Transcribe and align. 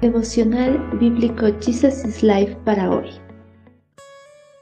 Devocional 0.00 0.98
Bíblico 0.98 1.46
Jesus 1.60 2.04
is 2.06 2.22
Life 2.22 2.56
para 2.64 2.90
hoy. 2.90 3.10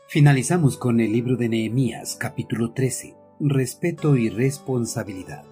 Finalizamos 0.08 0.76
con 0.76 0.98
el 0.98 1.12
libro 1.12 1.36
de 1.36 1.48
Nehemías, 1.48 2.16
capítulo 2.16 2.72
13, 2.72 3.14
Respeto 3.38 4.16
y 4.16 4.30
responsabilidad. 4.30 5.44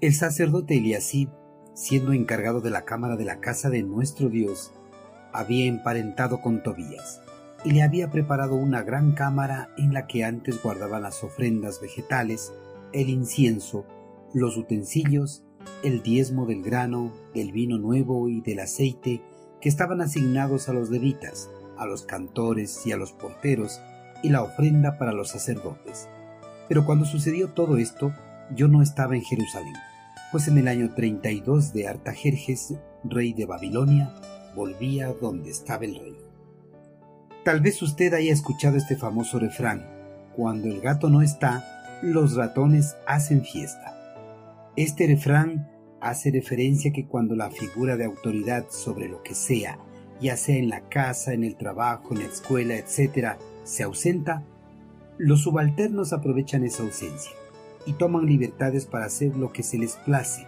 El 0.00 0.14
sacerdote 0.14 0.78
Eliasib, 0.78 1.28
siendo 1.74 2.14
encargado 2.14 2.62
de 2.62 2.70
la 2.70 2.86
cámara 2.86 3.16
de 3.16 3.26
la 3.26 3.40
casa 3.40 3.68
de 3.68 3.82
nuestro 3.82 4.30
Dios, 4.30 4.72
había 5.34 5.66
emparentado 5.66 6.40
con 6.40 6.62
Tobías 6.62 7.20
y 7.64 7.72
le 7.72 7.82
había 7.82 8.10
preparado 8.10 8.54
una 8.54 8.82
gran 8.82 9.12
cámara 9.12 9.68
en 9.76 9.92
la 9.92 10.06
que 10.06 10.24
antes 10.24 10.62
guardaban 10.62 11.02
las 11.02 11.22
ofrendas 11.22 11.78
vegetales, 11.80 12.54
el 12.94 13.10
incienso, 13.10 13.84
los 14.34 14.56
utensilios 14.56 15.44
el 15.82 16.02
diezmo 16.02 16.46
del 16.46 16.62
grano, 16.62 17.12
del 17.34 17.52
vino 17.52 17.78
nuevo 17.78 18.28
y 18.28 18.40
del 18.40 18.60
aceite 18.60 19.22
que 19.60 19.68
estaban 19.68 20.00
asignados 20.00 20.68
a 20.68 20.72
los 20.72 20.90
levitas, 20.90 21.50
a 21.76 21.86
los 21.86 22.02
cantores 22.02 22.86
y 22.86 22.92
a 22.92 22.96
los 22.96 23.12
porteros, 23.12 23.80
y 24.22 24.28
la 24.28 24.42
ofrenda 24.42 24.98
para 24.98 25.12
los 25.12 25.30
sacerdotes. 25.30 26.08
Pero 26.68 26.84
cuando 26.84 27.04
sucedió 27.04 27.50
todo 27.50 27.76
esto, 27.76 28.12
yo 28.54 28.68
no 28.68 28.82
estaba 28.82 29.16
en 29.16 29.22
Jerusalén, 29.22 29.74
pues 30.30 30.48
en 30.48 30.58
el 30.58 30.68
año 30.68 30.94
32 30.94 31.72
de 31.72 31.88
Artajerjes, 31.88 32.74
rey 33.04 33.32
de 33.32 33.46
Babilonia, 33.46 34.14
volvía 34.54 35.12
donde 35.12 35.50
estaba 35.50 35.84
el 35.84 35.96
rey. 35.96 36.16
Tal 37.44 37.60
vez 37.60 37.82
usted 37.82 38.14
haya 38.14 38.32
escuchado 38.32 38.76
este 38.76 38.96
famoso 38.96 39.38
refrán, 39.40 39.84
cuando 40.36 40.68
el 40.68 40.80
gato 40.80 41.10
no 41.10 41.22
está, 41.22 42.00
los 42.02 42.36
ratones 42.36 42.94
hacen 43.06 43.44
fiesta. 43.44 44.01
Este 44.74 45.06
refrán 45.06 45.68
hace 46.00 46.30
referencia 46.30 46.92
que 46.92 47.06
cuando 47.06 47.36
la 47.36 47.50
figura 47.50 47.98
de 47.98 48.06
autoridad 48.06 48.70
sobre 48.70 49.06
lo 49.06 49.22
que 49.22 49.34
sea, 49.34 49.78
ya 50.18 50.38
sea 50.38 50.56
en 50.56 50.70
la 50.70 50.88
casa, 50.88 51.34
en 51.34 51.44
el 51.44 51.56
trabajo, 51.56 52.14
en 52.14 52.20
la 52.20 52.26
escuela, 52.26 52.76
etc., 52.76 53.36
se 53.64 53.82
ausenta, 53.82 54.42
los 55.18 55.42
subalternos 55.42 56.14
aprovechan 56.14 56.64
esa 56.64 56.84
ausencia 56.84 57.32
y 57.84 57.92
toman 57.92 58.24
libertades 58.24 58.86
para 58.86 59.04
hacer 59.04 59.36
lo 59.36 59.52
que 59.52 59.62
se 59.62 59.76
les 59.76 59.96
place, 59.96 60.46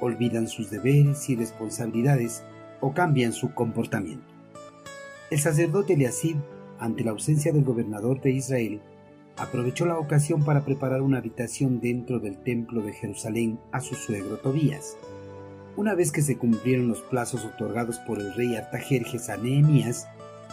olvidan 0.00 0.46
sus 0.46 0.70
deberes 0.70 1.28
y 1.28 1.34
responsabilidades 1.34 2.44
o 2.80 2.94
cambian 2.94 3.32
su 3.32 3.52
comportamiento. 3.52 4.32
El 5.28 5.40
sacerdote 5.40 5.94
Eliasib, 5.94 6.36
ante 6.78 7.02
la 7.02 7.10
ausencia 7.10 7.52
del 7.52 7.64
gobernador 7.64 8.20
de 8.20 8.30
Israel, 8.30 8.80
aprovechó 9.36 9.86
la 9.86 9.98
ocasión 9.98 10.44
para 10.44 10.64
preparar 10.64 11.02
una 11.02 11.18
habitación 11.18 11.80
dentro 11.80 12.20
del 12.20 12.38
templo 12.38 12.82
de 12.82 12.92
Jerusalén 12.92 13.58
a 13.72 13.80
su 13.80 13.94
suegro 13.94 14.38
Tobías. 14.38 14.96
Una 15.76 15.94
vez 15.94 16.10
que 16.10 16.22
se 16.22 16.38
cumplieron 16.38 16.88
los 16.88 17.02
plazos 17.02 17.44
otorgados 17.44 17.98
por 17.98 18.18
el 18.18 18.32
rey 18.34 18.56
Artajerjes 18.56 19.28
a 19.28 19.36
Nehemías 19.36 20.08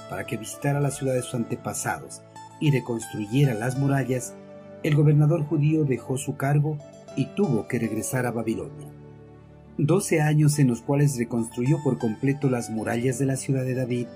para 0.10 0.26
que 0.26 0.38
visitara 0.38 0.82
la 0.82 0.92
ciudad 0.92 1.14
de 1.14 1.22
sus 1.22 1.36
antepasados 1.36 2.22
y 2.60 2.72
reconstruyera 2.72 3.54
las 3.54 3.78
murallas, 3.78 4.34
el 4.84 4.96
gobernador 4.96 5.44
judío 5.44 5.86
dejó 5.86 6.18
su 6.18 6.36
cargo 6.36 6.78
y 7.16 7.28
tuvo 7.28 7.68
que 7.68 7.80
regresar 7.80 8.26
a 8.26 8.32
Babilonia. 8.32 8.88
Doce 9.78 10.22
años 10.22 10.60
en 10.60 10.68
los 10.68 10.82
cuales 10.82 11.18
reconstruyó 11.18 11.82
por 11.84 11.98
completo 11.98 12.50
las 12.50 12.70
murallas 12.70 13.18
de 13.18 13.26
la 13.26 13.38
ciudad 13.38 13.64
de 13.64 13.76
David 13.76 14.08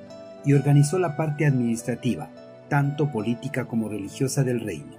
y 0.46 0.54
organizó 0.54 1.00
la 1.00 1.16
parte 1.16 1.46
administrativa, 1.46 2.30
tanto 2.68 3.12
política 3.12 3.66
como 3.66 3.90
religiosa 3.90 4.44
del 4.44 4.62
reino. 4.62 4.96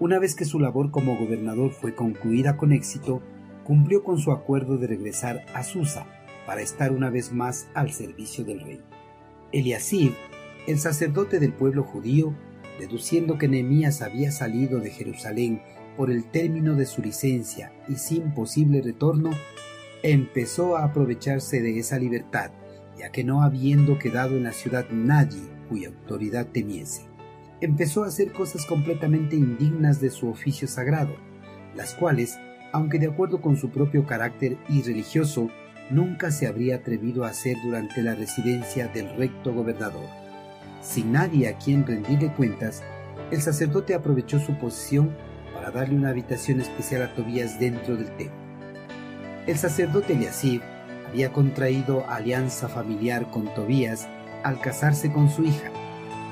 Una 0.00 0.18
vez 0.18 0.34
que 0.34 0.44
su 0.44 0.58
labor 0.58 0.90
como 0.90 1.16
gobernador 1.16 1.70
fue 1.70 1.94
concluida 1.94 2.56
con 2.56 2.72
éxito, 2.72 3.22
cumplió 3.64 4.02
con 4.02 4.18
su 4.18 4.32
acuerdo 4.32 4.76
de 4.76 4.86
regresar 4.86 5.44
a 5.54 5.62
Susa 5.62 6.06
para 6.46 6.60
estar 6.60 6.92
una 6.92 7.10
vez 7.10 7.32
más 7.32 7.68
al 7.74 7.92
servicio 7.92 8.44
del 8.44 8.60
rey. 8.60 8.80
Eliasib, 9.52 10.12
el 10.66 10.78
sacerdote 10.78 11.38
del 11.38 11.52
pueblo 11.52 11.84
judío, 11.84 12.34
deduciendo 12.78 13.38
que 13.38 13.48
Nehemías 13.48 14.02
había 14.02 14.32
salido 14.32 14.80
de 14.80 14.90
Jerusalén 14.90 15.62
por 15.96 16.10
el 16.10 16.24
término 16.24 16.74
de 16.74 16.86
su 16.86 17.00
licencia 17.00 17.72
y 17.88 17.94
sin 17.96 18.34
posible 18.34 18.82
retorno, 18.82 19.30
empezó 20.02 20.76
a 20.76 20.84
aprovecharse 20.84 21.62
de 21.62 21.78
esa 21.78 21.98
libertad, 21.98 22.50
ya 22.98 23.10
que 23.10 23.22
no 23.22 23.42
habiendo 23.42 23.98
quedado 23.98 24.36
en 24.36 24.44
la 24.44 24.52
ciudad 24.52 24.86
nadie 24.90 25.53
cuya 25.64 25.88
autoridad 25.88 26.46
temiese. 26.48 27.06
Empezó 27.60 28.04
a 28.04 28.08
hacer 28.08 28.32
cosas 28.32 28.66
completamente 28.66 29.36
indignas 29.36 30.00
de 30.00 30.10
su 30.10 30.28
oficio 30.28 30.68
sagrado, 30.68 31.14
las 31.74 31.94
cuales, 31.94 32.38
aunque 32.72 32.98
de 32.98 33.06
acuerdo 33.06 33.40
con 33.40 33.56
su 33.56 33.70
propio 33.70 34.06
carácter 34.06 34.58
irreligioso, 34.68 35.50
nunca 35.90 36.30
se 36.30 36.46
habría 36.46 36.76
atrevido 36.76 37.24
a 37.24 37.28
hacer 37.28 37.56
durante 37.64 38.02
la 38.02 38.14
residencia 38.14 38.88
del 38.88 39.14
recto 39.16 39.52
gobernador. 39.52 40.08
Sin 40.80 41.12
nadie 41.12 41.48
a 41.48 41.56
quien 41.56 41.86
rendirle 41.86 42.32
cuentas, 42.32 42.82
el 43.30 43.40
sacerdote 43.40 43.94
aprovechó 43.94 44.38
su 44.38 44.54
posición 44.58 45.14
para 45.54 45.70
darle 45.70 45.96
una 45.96 46.10
habitación 46.10 46.60
especial 46.60 47.02
a 47.02 47.14
Tobías 47.14 47.58
dentro 47.58 47.96
del 47.96 48.14
templo. 48.16 48.44
El 49.46 49.56
sacerdote 49.56 50.14
Eliasib 50.14 50.60
había 51.08 51.32
contraído 51.32 52.04
alianza 52.08 52.68
familiar 52.68 53.30
con 53.30 53.52
Tobías 53.54 54.08
al 54.44 54.60
casarse 54.60 55.12
con 55.12 55.28
su 55.28 55.42
hija. 55.42 55.72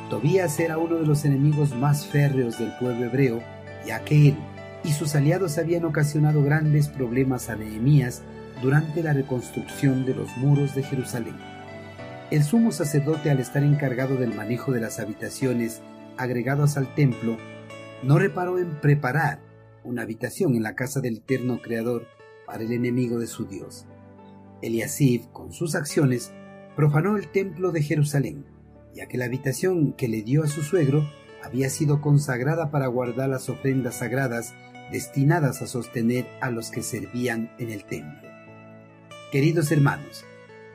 Tobías 0.08 0.60
era 0.60 0.78
uno 0.78 0.96
de 0.96 1.06
los 1.06 1.24
enemigos 1.24 1.74
más 1.74 2.06
férreos 2.06 2.58
del 2.58 2.72
pueblo 2.78 3.06
hebreo, 3.06 3.42
ya 3.86 4.04
que 4.04 4.28
él 4.28 4.36
y 4.84 4.92
sus 4.92 5.14
aliados 5.14 5.58
habían 5.58 5.84
ocasionado 5.84 6.42
grandes 6.42 6.88
problemas 6.88 7.48
a 7.48 7.56
Nehemías 7.56 8.22
durante 8.62 9.02
la 9.02 9.12
reconstrucción 9.12 10.04
de 10.04 10.14
los 10.14 10.36
muros 10.36 10.74
de 10.74 10.82
Jerusalén. 10.82 11.36
El 12.30 12.44
sumo 12.44 12.72
sacerdote, 12.72 13.30
al 13.30 13.40
estar 13.40 13.62
encargado 13.62 14.16
del 14.16 14.34
manejo 14.34 14.72
de 14.72 14.80
las 14.80 15.00
habitaciones 15.00 15.82
agregadas 16.16 16.76
al 16.76 16.94
templo, 16.94 17.36
no 18.02 18.18
reparó 18.18 18.58
en 18.58 18.80
preparar 18.80 19.40
una 19.84 20.02
habitación 20.02 20.54
en 20.54 20.62
la 20.62 20.74
casa 20.74 21.00
del 21.00 21.18
eterno 21.18 21.60
Creador 21.62 22.06
para 22.46 22.62
el 22.62 22.72
enemigo 22.72 23.18
de 23.18 23.26
su 23.26 23.46
Dios. 23.46 23.86
Eliasib, 24.62 25.30
con 25.32 25.52
sus 25.52 25.74
acciones, 25.74 26.32
profanó 26.76 27.16
el 27.16 27.28
templo 27.28 27.72
de 27.72 27.82
Jerusalén, 27.82 28.44
ya 28.94 29.06
que 29.06 29.18
la 29.18 29.26
habitación 29.26 29.92
que 29.92 30.08
le 30.08 30.22
dio 30.22 30.42
a 30.42 30.48
su 30.48 30.62
suegro 30.62 31.08
había 31.42 31.70
sido 31.70 32.00
consagrada 32.00 32.70
para 32.70 32.86
guardar 32.86 33.28
las 33.28 33.48
ofrendas 33.48 33.96
sagradas 33.96 34.54
destinadas 34.90 35.62
a 35.62 35.66
sostener 35.66 36.26
a 36.40 36.50
los 36.50 36.70
que 36.70 36.82
servían 36.82 37.50
en 37.58 37.70
el 37.70 37.84
templo. 37.84 38.28
Queridos 39.32 39.72
hermanos, 39.72 40.24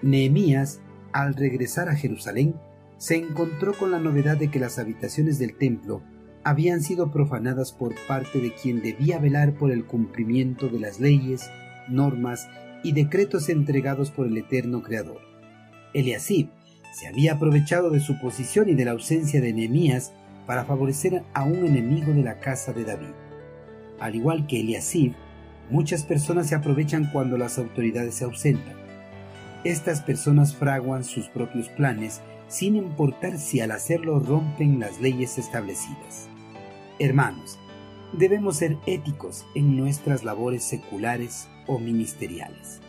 Nehemías, 0.02 0.82
al 1.14 1.36
regresar 1.36 1.90
a 1.90 1.96
Jerusalén, 1.96 2.56
se 2.98 3.16
encontró 3.16 3.74
con 3.74 3.92
la 3.92 4.00
novedad 4.00 4.38
de 4.38 4.50
que 4.50 4.60
las 4.60 4.80
habitaciones 4.80 5.38
del 5.38 5.56
templo 5.56 6.02
habían 6.44 6.82
sido 6.82 7.12
profanadas 7.12 7.72
por 7.72 7.94
parte 8.08 8.40
de 8.40 8.54
quien 8.54 8.82
debía 8.82 9.20
velar 9.20 9.54
por 9.54 9.72
el 9.72 9.86
cumplimiento 9.86 10.70
de 10.70 10.80
las 10.80 11.00
leyes, 11.00 11.50
normas 11.88 12.48
y 12.84 12.94
decretos 12.94 13.50
entregados 13.50 14.12
por 14.12 14.28
el 14.28 14.38
eterno 14.38 14.82
Creador. 14.82 15.37
Eliasib 15.94 16.50
se 16.92 17.08
había 17.08 17.34
aprovechado 17.34 17.90
de 17.90 18.00
su 18.00 18.20
posición 18.20 18.70
y 18.70 18.74
de 18.74 18.86
la 18.86 18.92
ausencia 18.92 19.42
de 19.42 19.54
Nehemías 19.54 20.14
para 20.46 20.66
favorecer 20.66 21.24
a 21.34 21.44
un 21.44 21.66
enemigo 21.66 22.14
de 22.14 22.24
la 22.24 22.40
casa 22.40 22.74
de 22.74 22.86
David. 22.86 23.14
Al 24.00 24.16
igual 24.16 24.48
que 24.48 24.62
Eliasib, 24.62 25.14
muchas 25.70 26.04
personas 26.04 26.48
se 26.48 26.56
aprovechan 26.56 27.10
cuando 27.12 27.38
las 27.38 27.58
autoridades 27.58 28.16
se 28.16 28.26
ausentan. 28.26 28.76
Estas 29.64 30.02
personas 30.02 30.56
fraguan 30.56 31.04
sus 31.04 31.28
propios 31.28 31.70
planes 31.70 32.22
sin 32.48 32.76
importar 32.76 33.38
si 33.38 33.60
al 33.60 33.72
hacerlo 33.72 34.20
rompen 34.20 34.80
las 34.80 35.02
leyes 35.02 35.38
establecidas. 35.38 36.30
Hermanos, 37.00 37.60
debemos 38.14 38.58
ser 38.58 38.78
éticos 38.86 39.46
en 39.54 39.76
nuestras 39.76 40.24
labores 40.24 40.64
seculares 40.64 41.50
o 41.68 41.80
ministeriales 41.80 42.82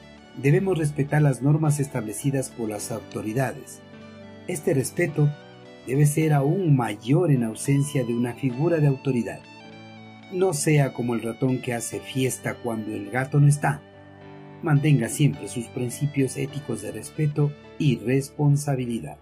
debemos 0.43 0.79
respetar 0.79 1.23
las 1.23 1.43
normas 1.43 1.81
establecidas 1.81 2.51
por 2.51 2.69
las 2.69 2.91
autoridades. 2.93 3.81
Este 4.47 4.73
respeto 4.73 5.29
debe 5.87 6.07
ser 6.07 6.33
aún 6.33 6.77
mayor 6.77 7.31
en 7.31 7.45
ausencia 7.45 8.05
de 8.05 8.15
una 8.15 8.35
figura 8.35 8.79
de 8.79 8.87
autoridad. 8.87 9.41
No 10.33 10.53
sea 10.53 10.93
como 10.93 11.15
el 11.15 11.23
ratón 11.23 11.61
que 11.61 11.75
hace 11.75 12.01
fiesta 12.01 12.55
cuando 12.55 12.93
el 12.93 13.11
gato 13.11 13.41
no 13.41 13.49
está. 13.49 13.83
Mantenga 14.63 15.09
siempre 15.09 15.49
sus 15.49 15.67
principios 15.67 16.37
éticos 16.37 16.83
de 16.83 16.93
respeto 16.93 17.53
y 17.79 17.97
responsabilidad. 17.99 19.19